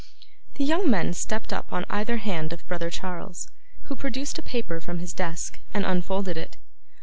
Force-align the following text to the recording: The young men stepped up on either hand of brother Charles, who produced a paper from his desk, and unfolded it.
The 0.55 0.63
young 0.63 0.89
men 0.89 1.13
stepped 1.13 1.53
up 1.53 1.71
on 1.71 1.85
either 1.87 2.17
hand 2.17 2.51
of 2.53 2.67
brother 2.67 2.89
Charles, 2.89 3.51
who 3.83 3.95
produced 3.95 4.39
a 4.39 4.41
paper 4.41 4.81
from 4.81 4.97
his 4.97 5.13
desk, 5.13 5.59
and 5.75 5.85
unfolded 5.85 6.37
it. 6.37 6.57